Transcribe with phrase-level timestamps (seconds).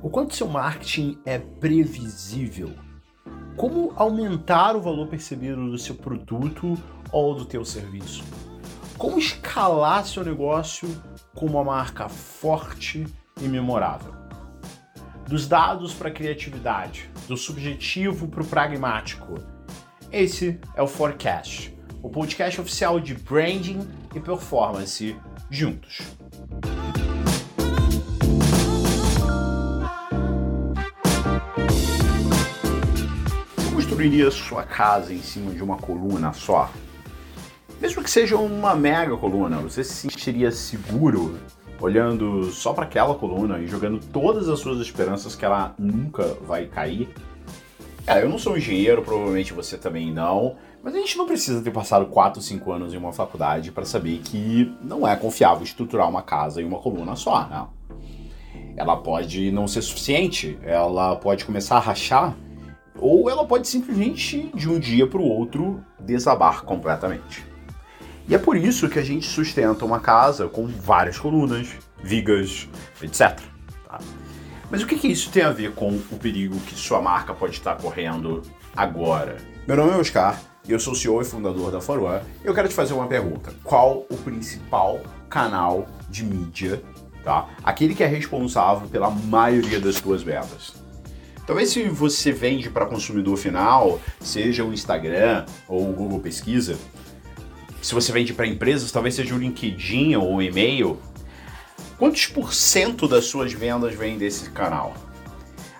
[0.00, 2.72] O quanto seu marketing é previsível?
[3.56, 6.78] Como aumentar o valor percebido do seu produto
[7.10, 8.22] ou do teu serviço?
[8.96, 10.88] Como escalar seu negócio
[11.34, 13.08] com uma marca forte
[13.40, 14.14] e memorável?
[15.26, 19.34] Dos dados para a criatividade, do subjetivo para o pragmático.
[20.12, 23.80] Esse é o Forecast, o podcast oficial de branding
[24.14, 25.16] e performance
[25.50, 26.02] juntos.
[33.98, 36.70] Construiria sua casa em cima de uma coluna só?
[37.80, 41.36] Mesmo que seja uma mega coluna, você se sentiria seguro
[41.80, 46.66] olhando só para aquela coluna e jogando todas as suas esperanças que ela nunca vai
[46.66, 47.12] cair?
[48.06, 51.60] É, eu não sou um engenheiro, provavelmente você também não, mas a gente não precisa
[51.60, 56.08] ter passado 4, 5 anos em uma faculdade para saber que não é confiável estruturar
[56.08, 57.70] uma casa em uma coluna só, não.
[58.76, 62.36] Ela pode não ser suficiente, ela pode começar a rachar
[63.00, 67.46] ou ela pode simplesmente, de um dia para o outro, desabar completamente.
[68.28, 71.68] E é por isso que a gente sustenta uma casa com várias colunas,
[72.02, 72.68] vigas,
[73.02, 73.40] etc.
[73.86, 73.98] Tá?
[74.70, 77.54] Mas o que, que isso tem a ver com o perigo que sua marca pode
[77.54, 78.42] estar correndo
[78.76, 79.38] agora?
[79.66, 82.92] Meu nome é Oscar, eu sou CEO e fundador da e eu quero te fazer
[82.92, 83.54] uma pergunta.
[83.64, 86.82] Qual o principal canal de mídia,
[87.24, 87.48] tá?
[87.64, 90.74] Aquele que é responsável pela maioria das suas vendas?
[91.48, 96.76] Talvez se você vende para consumidor final, seja o Instagram ou o Google Pesquisa,
[97.80, 100.98] se você vende para empresas, talvez seja o LinkedIn ou o e-mail.
[101.96, 104.92] Quantos por cento das suas vendas vem desse canal?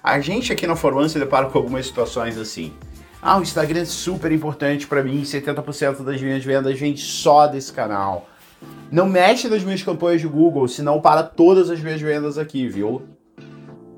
[0.03, 2.73] A gente aqui na Forum se depara com algumas situações assim.
[3.21, 7.75] Ah, o Instagram é super importante para mim, 70% das minhas vendas vem só desse
[7.75, 8.27] canal.
[8.91, 13.03] Não mexe nas minhas campanhas de Google, senão para todas as minhas vendas aqui, viu?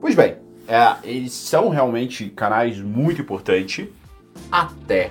[0.00, 0.39] Pois bem,
[0.70, 3.88] é, eles são realmente canais muito importantes
[4.52, 5.10] até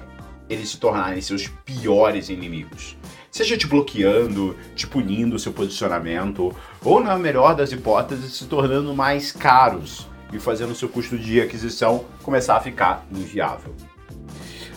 [0.49, 2.97] eles se tornarem seus piores inimigos.
[3.29, 8.95] Seja te bloqueando, te punindo o seu posicionamento, ou na melhor das hipóteses, se tornando
[8.95, 13.75] mais caros e fazendo o seu custo de aquisição começar a ficar inviável.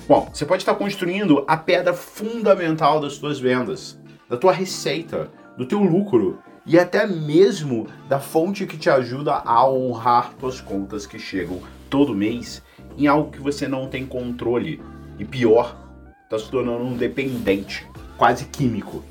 [0.08, 3.96] Bom, você pode estar construindo a pedra fundamental das suas vendas,
[4.28, 9.68] da tua receita, do teu lucro e até mesmo da fonte que te ajuda a
[9.68, 12.62] honrar tuas contas que chegam todo mês
[12.96, 14.82] em algo que você não tem controle
[15.18, 15.76] e pior,
[16.24, 17.86] está se tornando um dependente,
[18.16, 19.04] quase químico.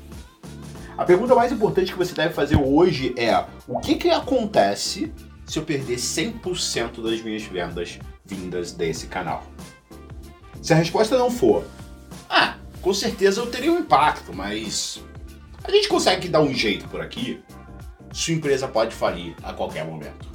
[0.96, 5.12] A pergunta mais importante que você deve fazer hoje é: o que, que acontece
[5.46, 9.44] se eu perder 100% das minhas vendas vindas desse canal?
[10.62, 11.64] Se a resposta não for,
[12.28, 15.02] ah, com certeza eu teria um impacto, mas
[15.64, 17.42] a gente consegue dar um jeito por aqui,
[18.12, 20.30] sua empresa pode falir a qualquer momento.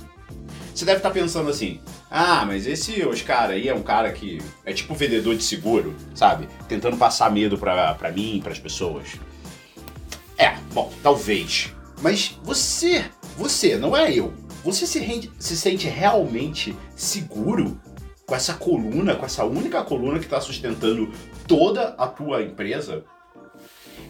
[0.74, 1.80] Você deve estar pensando assim:
[2.10, 6.48] ah, mas esse Oscar aí é um cara que é tipo vendedor de seguro, sabe?
[6.68, 9.16] Tentando passar medo pra, pra mim, pras pessoas.
[10.38, 11.74] É, bom, talvez.
[12.02, 13.06] Mas você,
[13.36, 14.34] você, não é eu.
[14.64, 17.80] Você se, rende, se sente realmente seguro
[18.26, 21.12] com essa coluna, com essa única coluna que está sustentando
[21.48, 23.04] toda a tua empresa?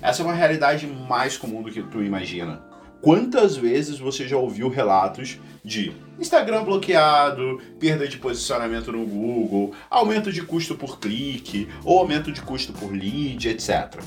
[0.01, 2.61] Essa é uma realidade mais comum do que tu imagina.
[3.01, 10.31] Quantas vezes você já ouviu relatos de Instagram bloqueado, perda de posicionamento no Google, aumento
[10.31, 14.01] de custo por clique ou aumento de custo por lead, etc.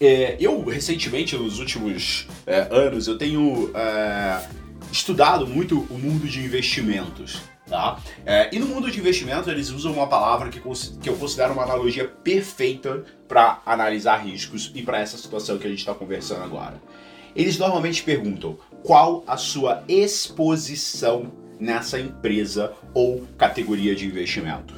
[0.00, 4.46] É, eu recentemente, nos últimos é, anos, eu tenho é,
[4.92, 7.40] estudado muito o mundo de investimentos.
[7.68, 8.00] Tá?
[8.24, 11.64] É, e no mundo de investimentos eles usam uma palavra que, que eu considero uma
[11.64, 16.80] analogia perfeita para analisar riscos e para essa situação que a gente está conversando agora.
[17.34, 24.74] Eles normalmente perguntam qual a sua exposição nessa empresa ou categoria de investimento.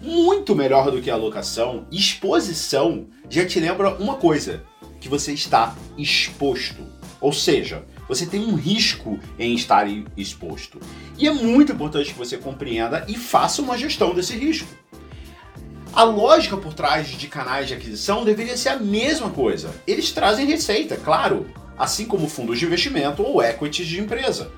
[0.00, 4.64] Muito melhor do que alocação, exposição já te lembra uma coisa:
[5.00, 6.82] que você está exposto.
[7.20, 9.86] Ou seja, você tem um risco em estar
[10.16, 10.80] exposto.
[11.18, 14.68] E é muito importante que você compreenda e faça uma gestão desse risco.
[15.92, 19.70] A lógica por trás de canais de aquisição deveria ser a mesma coisa.
[19.86, 21.46] Eles trazem receita, claro,
[21.78, 24.50] assim como fundos de investimento ou equities de empresa.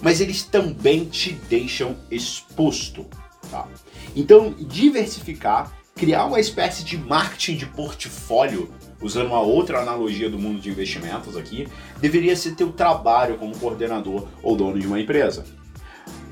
[0.00, 3.06] Mas eles também te deixam exposto.
[3.50, 3.68] Tá?
[4.16, 8.72] Então, diversificar, criar uma espécie de marketing de portfólio
[9.02, 11.68] usando uma outra analogia do mundo de investimentos aqui,
[12.00, 15.44] deveria ser teu trabalho como coordenador ou dono de uma empresa.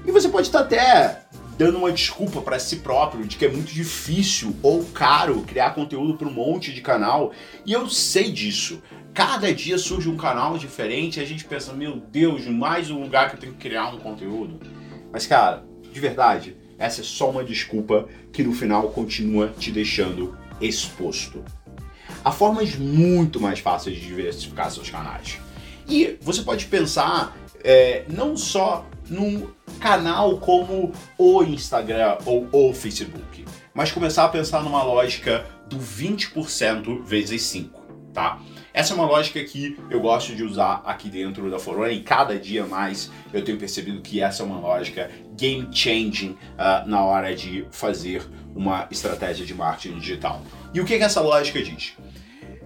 [0.07, 1.23] E você pode estar até
[1.59, 6.17] dando uma desculpa para si próprio de que é muito difícil ou caro criar conteúdo
[6.17, 7.33] para um monte de canal.
[7.67, 8.83] E eu sei disso.
[9.13, 13.29] Cada dia surge um canal diferente e a gente pensa, meu Deus, mais um lugar
[13.29, 14.59] que eu tenho que criar um conteúdo.
[15.13, 15.63] Mas cara,
[15.93, 21.45] de verdade, essa é só uma desculpa que no final continua te deixando exposto.
[22.25, 25.39] Há formas muito mais fáceis de diversificar seus canais.
[25.89, 29.49] E você pode pensar é, não só num
[29.81, 33.45] canal como o Instagram ou o Facebook,
[33.75, 37.81] mas começar a pensar numa lógica do 20% vezes 5,
[38.13, 38.41] tá?
[38.73, 42.39] Essa é uma lógica que eu gosto de usar aqui dentro da Forona e cada
[42.39, 47.35] dia mais eu tenho percebido que essa é uma lógica game changing uh, na hora
[47.35, 48.23] de fazer
[48.55, 50.43] uma estratégia de marketing digital.
[50.73, 51.95] E o que, que essa lógica diz?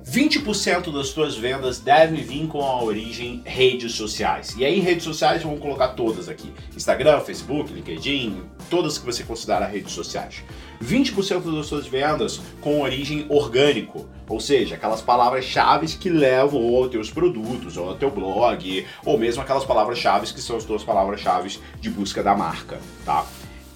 [0.06, 4.54] 20% das suas vendas devem vir com a origem redes sociais.
[4.56, 9.64] E aí, redes sociais, vamos colocar todas aqui: Instagram, Facebook, LinkedIn, todas que você considera
[9.64, 10.44] redes sociais.
[10.82, 17.10] 20% das suas vendas com origem orgânico, ou seja, aquelas palavras-chave que levam aos teus
[17.10, 21.88] produtos, ou ao teu blog, ou mesmo aquelas palavras-chave que são as tuas palavras-chave de
[21.88, 23.24] busca da marca, tá?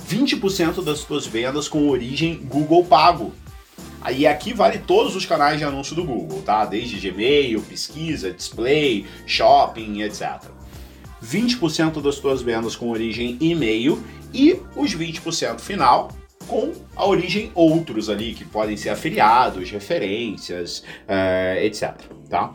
[0.06, 3.32] 20% das suas vendas com origem Google Pago,
[4.00, 6.64] Aí aqui vale todos os canais de anúncio do Google, tá?
[6.64, 10.44] Desde Gmail, pesquisa, display, shopping, etc.
[11.24, 14.02] 20% das suas vendas com origem e-mail
[14.32, 16.10] e os 20% final
[16.46, 21.94] com a origem outros ali, que podem ser afiliados, referências, uh, etc.
[22.28, 22.54] Tá?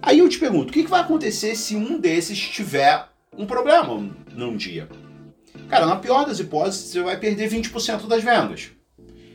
[0.00, 4.08] Aí eu te pergunto, o que, que vai acontecer se um desses tiver um problema
[4.32, 4.88] num dia?
[5.68, 8.70] Cara, na pior das hipóteses, você vai perder 20% das vendas.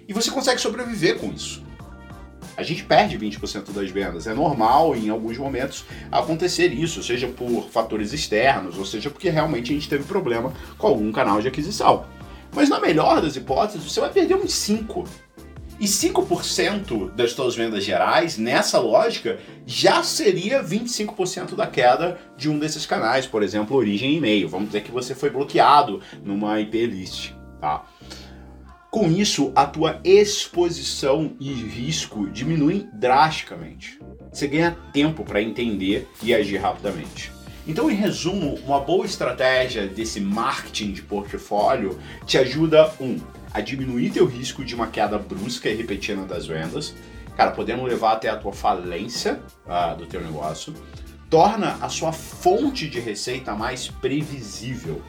[0.08, 1.64] E você consegue sobreviver com isso.
[2.56, 4.28] A gente perde 20% das vendas.
[4.28, 9.72] É normal em alguns momentos acontecer isso, seja por fatores externos, ou seja porque realmente
[9.72, 12.06] a gente teve problema com algum canal de aquisição.
[12.54, 15.04] Mas na melhor das hipóteses, você vai perder uns 5.
[15.80, 22.60] E 5% das suas vendas gerais, nessa lógica, já seria 25% da queda de um
[22.60, 24.48] desses canais, por exemplo, origem e-mail.
[24.48, 27.84] Vamos dizer que você foi bloqueado numa IP list, tá?
[28.94, 34.00] Com isso, a tua exposição e risco diminuem drasticamente.
[34.32, 37.32] Você ganha tempo para entender e agir rapidamente.
[37.66, 41.98] Então, em resumo, uma boa estratégia desse marketing de portfólio
[42.28, 43.18] te ajuda um
[43.52, 46.94] a diminuir teu risco de uma queda brusca e repetida das vendas,
[47.36, 50.72] cara, podendo levar até a tua falência uh, do teu negócio,
[51.32, 55.02] torna a sua fonte de receita mais previsível.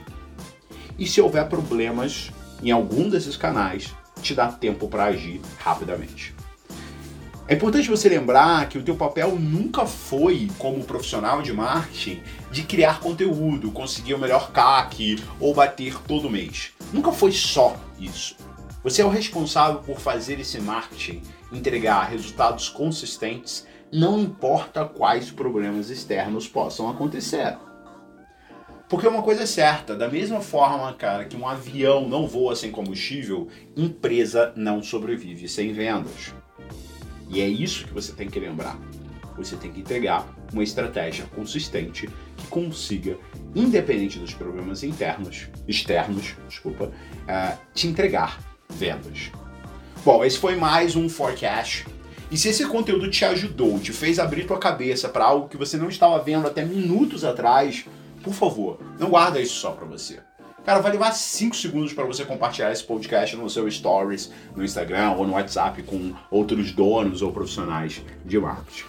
[0.99, 2.31] E se houver problemas
[2.62, 6.35] em algum desses canais, te dá tempo para agir rapidamente.
[7.47, 12.62] É importante você lembrar que o teu papel nunca foi, como profissional de marketing, de
[12.62, 16.73] criar conteúdo, conseguir o melhor CAC ou bater todo mês.
[16.91, 18.37] Nunca foi só isso.
[18.83, 21.21] Você é o responsável por fazer esse marketing
[21.53, 27.56] entregar resultados consistentes, não importa quais problemas externos possam acontecer.
[28.89, 32.71] Porque uma coisa é certa, da mesma forma, cara, que um avião não voa sem
[32.71, 36.35] combustível, empresa não sobrevive sem vendas.
[37.31, 38.79] E é isso que você tem que lembrar.
[39.37, 43.17] Você tem que entregar uma estratégia consistente que consiga,
[43.55, 48.39] independente dos problemas internos, externos, desculpa, uh, te entregar
[48.69, 49.33] vendas.
[50.05, 51.87] Bom, esse foi mais um forecast.
[52.31, 55.77] E se esse conteúdo te ajudou, te fez abrir tua cabeça para algo que você
[55.77, 57.87] não estava vendo até minutos atrás,
[58.25, 60.19] por favor, não guarda isso só para você.
[60.65, 65.13] Cara, vai levar 5 segundos para você compartilhar esse podcast no seu stories, no Instagram
[65.13, 68.84] ou no WhatsApp com outros donos ou profissionais de marketing.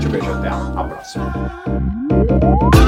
[0.00, 2.79] Te vejo até a próxima.